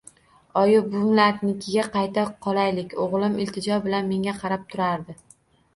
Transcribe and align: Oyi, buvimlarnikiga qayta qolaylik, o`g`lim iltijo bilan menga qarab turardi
Oyi, 0.61 0.79
buvimlarnikiga 0.93 1.85
qayta 1.97 2.25
qolaylik, 2.47 2.97
o`g`lim 3.05 3.39
iltijo 3.45 3.79
bilan 3.87 4.13
menga 4.15 4.39
qarab 4.45 4.67
turardi 4.75 5.23